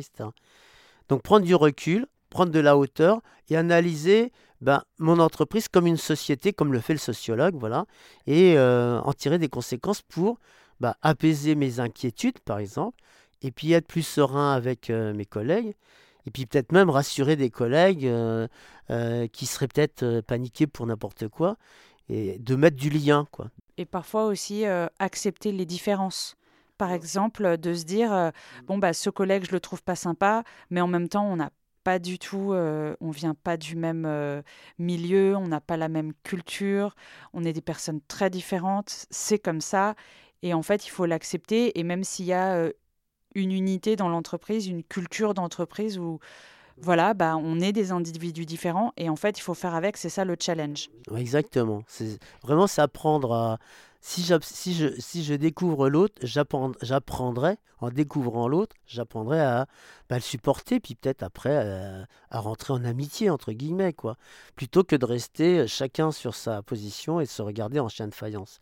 Donc 1.09 1.23
prendre 1.23 1.45
du 1.45 1.55
recul, 1.55 2.07
prendre 2.31 2.51
de 2.51 2.59
la 2.59 2.75
hauteur 2.75 3.21
et 3.49 3.55
analyser 3.55 4.31
ben, 4.61 4.83
mon 4.97 5.19
entreprise 5.19 5.67
comme 5.67 5.85
une 5.85 5.97
société, 5.97 6.53
comme 6.53 6.73
le 6.73 6.79
fait 6.79 6.93
le 6.93 6.99
sociologue, 6.99 7.55
voilà, 7.55 7.85
et 8.25 8.57
euh, 8.57 8.99
en 9.01 9.13
tirer 9.13 9.37
des 9.37 9.49
conséquences 9.49 10.01
pour 10.01 10.39
ben, 10.79 10.95
apaiser 11.01 11.53
mes 11.55 11.79
inquiétudes, 11.79 12.39
par 12.39 12.57
exemple, 12.57 12.97
et 13.41 13.51
puis 13.51 13.73
être 13.73 13.87
plus 13.87 14.03
serein 14.03 14.53
avec 14.53 14.89
euh, 14.89 15.13
mes 15.13 15.25
collègues, 15.25 15.75
et 16.25 16.31
puis 16.31 16.45
peut-être 16.45 16.71
même 16.71 16.89
rassurer 16.89 17.35
des 17.35 17.49
collègues 17.49 18.05
euh, 18.05 18.47
qui 19.31 19.45
seraient 19.45 19.67
peut-être 19.67 20.21
paniqués 20.21 20.67
pour 20.67 20.85
n'importe 20.85 21.27
quoi, 21.27 21.57
et 22.09 22.37
de 22.39 22.55
mettre 22.55 22.77
du 22.77 22.89
lien, 22.89 23.27
quoi. 23.31 23.49
Et 23.77 23.85
parfois 23.85 24.25
aussi 24.25 24.65
accepter 24.99 25.51
les 25.51 25.65
différences 25.65 26.35
par 26.77 26.91
exemple, 26.91 27.57
de 27.57 27.75
se 27.75 27.83
dire 27.83 28.31
bon 28.65 28.79
bah 28.79 28.91
ce 28.91 29.11
collègue 29.11 29.45
je 29.47 29.51
le 29.51 29.59
trouve 29.59 29.83
pas 29.83 29.95
sympa, 29.95 30.43
mais 30.71 30.81
en 30.81 30.87
même 30.87 31.09
temps 31.09 31.25
on 31.25 31.35
n'a 31.35 31.51
pas 31.83 31.99
du 31.99 32.19
tout, 32.19 32.53
euh, 32.53 32.95
on 33.01 33.11
vient 33.11 33.33
pas 33.33 33.57
du 33.57 33.75
même 33.75 34.05
euh, 34.05 34.41
milieu, 34.77 35.35
on 35.35 35.47
n'a 35.47 35.61
pas 35.61 35.77
la 35.77 35.89
même 35.89 36.13
culture, 36.23 36.95
on 37.33 37.43
est 37.43 37.53
des 37.53 37.61
personnes 37.61 38.01
très 38.07 38.29
différentes, 38.29 39.05
c'est 39.09 39.39
comme 39.39 39.61
ça. 39.61 39.95
Et 40.43 40.53
en 40.53 40.61
fait, 40.61 40.85
il 40.85 40.89
faut 40.89 41.05
l'accepter. 41.05 41.79
Et 41.79 41.83
même 41.83 42.03
s'il 42.03 42.25
y 42.25 42.33
a 42.33 42.55
euh, 42.55 42.71
une 43.35 43.51
unité 43.51 43.95
dans 43.95 44.09
l'entreprise, 44.09 44.67
une 44.67 44.83
culture 44.83 45.33
d'entreprise 45.33 45.99
où 45.99 46.19
voilà, 46.77 47.13
bah, 47.13 47.35
on 47.37 47.59
est 47.59 47.73
des 47.73 47.91
individus 47.91 48.45
différents 48.45 48.91
et 48.97 49.09
en 49.09 49.15
fait, 49.15 49.37
il 49.37 49.41
faut 49.41 49.53
faire 49.53 49.75
avec, 49.75 49.97
c'est 49.97 50.09
ça 50.09 50.25
le 50.25 50.35
challenge. 50.39 50.89
Exactement. 51.15 51.83
C'est 51.87 52.17
vraiment 52.41 52.65
s'apprendre 52.65 53.33
à, 53.33 53.59
si, 54.01 54.25
si, 54.41 54.73
je, 54.73 54.87
si 54.99 55.23
je 55.23 55.35
découvre 55.35 55.87
l'autre, 55.87 56.15
j'apprendrai, 56.23 57.57
en 57.79 57.89
découvrant 57.91 58.47
l'autre, 58.47 58.75
j'apprendrai 58.87 59.39
à 59.39 59.67
bah, 60.09 60.15
le 60.15 60.21
supporter, 60.21 60.79
puis 60.79 60.95
peut-être 60.95 61.21
après 61.21 61.61
euh, 61.63 62.03
à 62.31 62.39
rentrer 62.39 62.73
en 62.73 62.83
amitié, 62.83 63.29
entre 63.29 63.51
guillemets, 63.51 63.93
quoi. 63.93 64.17
Plutôt 64.55 64.83
que 64.83 64.95
de 64.95 65.05
rester 65.05 65.59
euh, 65.59 65.67
chacun 65.67 66.11
sur 66.11 66.33
sa 66.33 66.63
position 66.63 67.21
et 67.21 67.25
de 67.25 67.29
se 67.29 67.43
regarder 67.43 67.79
en 67.79 67.89
chien 67.89 68.07
de 68.07 68.15
faïence. 68.15 68.59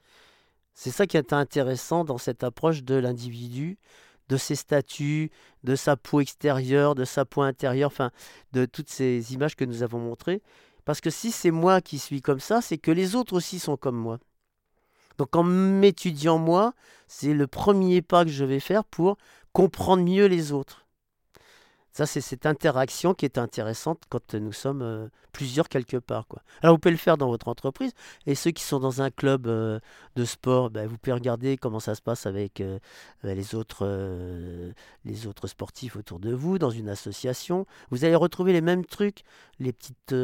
C'est 0.73 0.91
ça 0.91 1.07
qui 1.07 1.15
est 1.15 1.33
intéressant 1.33 2.03
dans 2.03 2.17
cette 2.17 2.43
approche 2.43 2.83
de 2.83 2.95
l'individu, 2.95 3.77
de 4.27 4.35
ses 4.35 4.55
statuts, 4.55 5.31
de 5.63 5.75
sa 5.75 5.95
peau 5.95 6.19
extérieure, 6.19 6.95
de 6.95 7.05
sa 7.05 7.23
peau 7.25 7.41
intérieure, 7.41 7.91
enfin, 7.91 8.11
de 8.51 8.65
toutes 8.65 8.89
ces 8.89 9.33
images 9.33 9.55
que 9.55 9.65
nous 9.65 9.83
avons 9.83 9.99
montrées. 9.99 10.41
Parce 10.83 11.01
que 11.01 11.09
si 11.09 11.31
c'est 11.31 11.51
moi 11.51 11.81
qui 11.81 11.97
suis 11.97 12.21
comme 12.21 12.39
ça, 12.39 12.61
c'est 12.61 12.77
que 12.77 12.91
les 12.91 13.15
autres 13.15 13.33
aussi 13.33 13.59
sont 13.59 13.77
comme 13.77 13.97
moi. 13.97 14.19
Donc 15.19 15.35
en 15.35 15.43
m'étudiant 15.43 16.37
moi, 16.37 16.73
c'est 17.09 17.33
le 17.33 17.45
premier 17.45 18.01
pas 18.01 18.23
que 18.23 18.31
je 18.31 18.45
vais 18.45 18.61
faire 18.61 18.85
pour 18.85 19.17
comprendre 19.51 20.01
mieux 20.01 20.27
les 20.27 20.53
autres. 20.53 20.85
Ça, 21.99 22.05
c'est 22.05 22.21
cette 22.21 22.45
interaction 22.45 23.13
qui 23.13 23.25
est 23.25 23.37
intéressante 23.37 24.03
quand 24.07 24.33
nous 24.33 24.53
sommes 24.53 24.81
euh, 24.81 25.09
plusieurs 25.33 25.67
quelque 25.67 25.97
part. 25.97 26.27
Quoi. 26.29 26.41
Alors, 26.61 26.75
vous 26.75 26.79
pouvez 26.79 26.93
le 26.93 26.97
faire 26.97 27.17
dans 27.17 27.27
votre 27.27 27.49
entreprise. 27.49 27.91
Et 28.25 28.35
ceux 28.35 28.51
qui 28.51 28.63
sont 28.63 28.79
dans 28.79 29.01
un 29.01 29.09
club 29.09 29.47
euh, 29.47 29.81
de 30.15 30.23
sport, 30.23 30.69
ben, 30.69 30.87
vous 30.87 30.97
pouvez 30.97 31.11
regarder 31.11 31.57
comment 31.57 31.81
ça 31.81 31.95
se 31.95 32.01
passe 32.01 32.25
avec 32.25 32.61
euh, 32.61 32.79
ben, 33.21 33.35
les, 33.35 33.53
autres, 33.53 33.85
les 35.03 35.27
autres 35.27 35.47
sportifs 35.47 35.97
autour 35.97 36.19
de 36.19 36.33
vous, 36.33 36.57
dans 36.57 36.69
une 36.69 36.87
association. 36.87 37.65
Vous 37.91 38.05
allez 38.05 38.15
retrouver 38.15 38.53
les 38.53 38.61
mêmes 38.61 38.85
trucs, 38.85 39.23
les 39.59 39.73
petites 39.73 40.15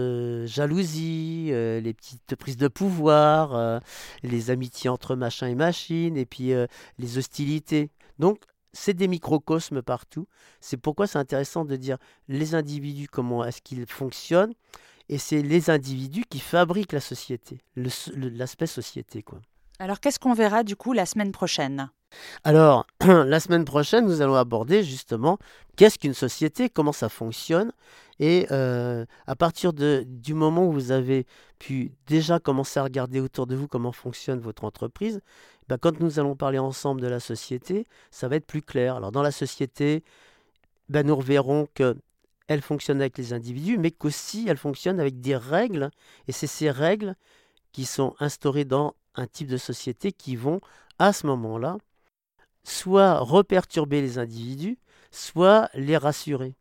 jalousies, 0.47 1.47
les 1.49 1.93
petites 1.93 2.37
prises 2.37 2.55
de 2.55 2.69
pouvoir, 2.69 3.81
les 4.23 4.49
amitiés 4.49 4.89
entre 4.89 5.17
machin 5.17 5.47
et 5.47 5.55
machine, 5.55 6.15
et 6.15 6.25
puis 6.25 6.53
les 6.99 7.17
hostilités. 7.17 7.89
Donc, 8.17 8.39
c'est 8.75 8.93
des 8.93 9.07
microcosmes 9.07 9.81
partout. 9.81 10.27
C'est 10.59 10.77
pourquoi 10.77 11.07
c'est 11.07 11.17
intéressant 11.17 11.65
de 11.65 11.75
dire 11.75 11.97
les 12.27 12.55
individus, 12.55 13.07
comment 13.09 13.43
est-ce 13.45 13.61
qu'ils 13.61 13.85
fonctionnent, 13.87 14.53
et 15.09 15.17
c'est 15.17 15.41
les 15.41 15.69
individus 15.69 16.25
qui 16.29 16.39
fabriquent 16.39 16.93
la 16.93 16.99
société, 16.99 17.59
l'aspect 17.75 18.67
société. 18.67 19.23
Quoi. 19.23 19.39
Alors 19.79 19.99
qu'est-ce 19.99 20.19
qu'on 20.19 20.33
verra 20.33 20.63
du 20.63 20.75
coup 20.75 20.93
la 20.93 21.05
semaine 21.05 21.31
prochaine? 21.31 21.89
Alors, 22.43 22.85
la 23.01 23.39
semaine 23.39 23.65
prochaine, 23.65 24.05
nous 24.05 24.21
allons 24.21 24.35
aborder 24.35 24.83
justement 24.83 25.37
qu'est-ce 25.75 25.99
qu'une 25.99 26.13
société, 26.13 26.69
comment 26.69 26.93
ça 26.93 27.09
fonctionne, 27.09 27.71
et 28.19 28.47
euh, 28.51 29.05
à 29.27 29.35
partir 29.35 29.73
du 29.73 30.33
moment 30.33 30.67
où 30.67 30.71
vous 30.71 30.91
avez 30.91 31.25
pu 31.59 31.91
déjà 32.07 32.39
commencer 32.39 32.79
à 32.79 32.83
regarder 32.83 33.19
autour 33.19 33.47
de 33.47 33.55
vous 33.55 33.67
comment 33.67 33.91
fonctionne 33.91 34.39
votre 34.39 34.63
entreprise, 34.63 35.21
bah, 35.67 35.77
quand 35.79 35.99
nous 35.99 36.19
allons 36.19 36.35
parler 36.35 36.59
ensemble 36.59 37.01
de 37.01 37.07
la 37.07 37.19
société, 37.19 37.85
ça 38.11 38.27
va 38.27 38.37
être 38.37 38.45
plus 38.45 38.61
clair. 38.61 38.95
Alors 38.95 39.11
dans 39.11 39.21
la 39.21 39.31
société, 39.31 40.03
ben, 40.89 41.05
nous 41.05 41.15
reverrons 41.15 41.67
qu'elle 41.73 42.61
fonctionne 42.61 43.01
avec 43.01 43.17
les 43.17 43.33
individus, 43.33 43.77
mais 43.77 43.91
qu'aussi 43.91 44.45
elle 44.47 44.57
fonctionne 44.57 44.99
avec 44.99 45.19
des 45.19 45.35
règles, 45.35 45.89
et 46.27 46.31
c'est 46.31 46.47
ces 46.47 46.71
règles 46.71 47.15
qui 47.71 47.85
sont 47.85 48.15
instaurées 48.19 48.65
dans 48.65 48.95
un 49.15 49.27
type 49.27 49.47
de 49.47 49.57
société 49.57 50.11
qui 50.11 50.35
vont, 50.35 50.61
à 50.99 51.11
ce 51.11 51.27
moment-là, 51.27 51.77
soit 52.63 53.19
reperturber 53.19 54.01
les 54.01 54.17
individus, 54.17 54.77
soit 55.11 55.69
les 55.73 55.97
rassurer. 55.97 56.55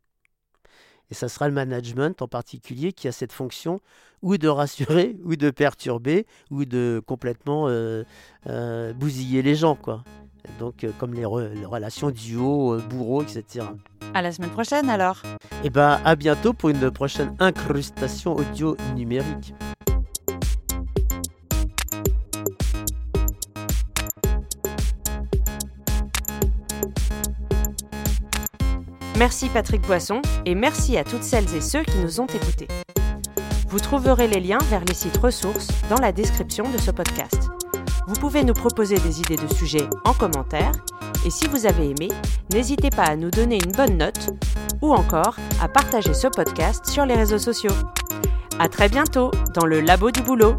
Et 1.14 1.16
ça 1.16 1.28
sera 1.28 1.46
le 1.46 1.54
management 1.54 2.22
en 2.22 2.26
particulier 2.26 2.92
qui 2.92 3.06
a 3.06 3.12
cette 3.12 3.30
fonction 3.30 3.80
ou 4.20 4.36
de 4.36 4.48
rassurer, 4.48 5.14
ou 5.24 5.36
de 5.36 5.50
perturber, 5.50 6.26
ou 6.50 6.64
de 6.64 7.00
complètement 7.06 7.68
euh, 7.68 8.02
euh, 8.48 8.92
bousiller 8.92 9.40
les 9.40 9.54
gens. 9.54 9.76
quoi. 9.76 10.02
Donc, 10.58 10.82
euh, 10.82 10.90
comme 10.98 11.14
les, 11.14 11.24
relations 11.24 12.10
duo, 12.10 12.78
bourreau, 12.90 13.22
etc. 13.22 13.64
À 14.12 14.22
la 14.22 14.32
semaine 14.32 14.50
prochaine 14.50 14.90
alors. 14.90 15.22
Et 15.62 15.66
eh 15.66 15.70
ben, 15.70 16.00
à 16.04 16.16
bientôt 16.16 16.52
pour 16.52 16.70
une 16.70 16.90
prochaine 16.90 17.36
incrustation 17.38 18.34
audio 18.34 18.76
numérique. 18.96 19.54
Merci 29.16 29.48
Patrick 29.48 29.82
Boisson 29.82 30.20
et 30.44 30.56
merci 30.56 30.96
à 30.96 31.04
toutes 31.04 31.22
celles 31.22 31.54
et 31.54 31.60
ceux 31.60 31.84
qui 31.84 31.98
nous 31.98 32.20
ont 32.20 32.26
écoutés. 32.26 32.66
Vous 33.68 33.78
trouverez 33.78 34.26
les 34.26 34.40
liens 34.40 34.58
vers 34.70 34.84
les 34.84 34.94
sites 34.94 35.16
ressources 35.18 35.68
dans 35.88 36.00
la 36.00 36.10
description 36.10 36.68
de 36.68 36.78
ce 36.78 36.90
podcast. 36.90 37.48
Vous 38.08 38.14
pouvez 38.14 38.42
nous 38.42 38.54
proposer 38.54 38.96
des 38.98 39.20
idées 39.20 39.36
de 39.36 39.54
sujets 39.54 39.88
en 40.04 40.12
commentaire 40.14 40.72
et 41.24 41.30
si 41.30 41.46
vous 41.46 41.64
avez 41.64 41.90
aimé, 41.90 42.08
n'hésitez 42.52 42.90
pas 42.90 43.04
à 43.04 43.16
nous 43.16 43.30
donner 43.30 43.58
une 43.64 43.72
bonne 43.72 43.96
note 43.96 44.30
ou 44.82 44.92
encore 44.92 45.36
à 45.60 45.68
partager 45.68 46.12
ce 46.12 46.26
podcast 46.26 46.86
sur 46.86 47.06
les 47.06 47.14
réseaux 47.14 47.38
sociaux. 47.38 47.72
À 48.58 48.68
très 48.68 48.88
bientôt 48.88 49.30
dans 49.54 49.64
le 49.64 49.80
labo 49.80 50.10
du 50.10 50.22
boulot. 50.22 50.56